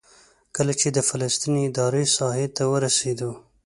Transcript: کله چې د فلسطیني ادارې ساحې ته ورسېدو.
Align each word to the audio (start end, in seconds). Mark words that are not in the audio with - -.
کله 0.55 0.73
چې 0.79 0.87
د 0.91 0.97
فلسطیني 1.09 1.61
ادارې 1.69 2.03
ساحې 2.17 2.47
ته 2.55 2.63
ورسېدو. 2.71 3.31